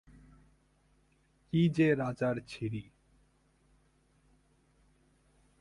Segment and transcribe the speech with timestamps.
[1.53, 2.83] কী যে রাজার ছিরি!